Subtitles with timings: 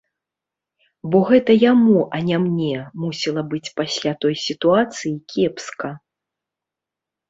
[1.15, 2.73] Бо гэта яму, а не мне,
[3.05, 5.97] мусіла быць пасля той сітуацыі кепска.